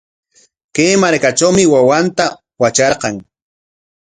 [0.75, 2.25] Kay markatrawmi wawanta
[2.61, 3.15] watrarqan.